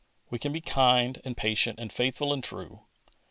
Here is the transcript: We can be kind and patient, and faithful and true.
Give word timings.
We 0.31 0.39
can 0.39 0.51
be 0.51 0.61
kind 0.61 1.21
and 1.23 1.37
patient, 1.37 1.77
and 1.79 1.93
faithful 1.93 2.33
and 2.33 2.43
true. 2.43 2.85